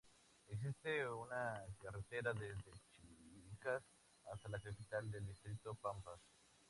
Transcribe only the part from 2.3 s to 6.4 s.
desde Chilcas hasta la capital del distrito: Pampas.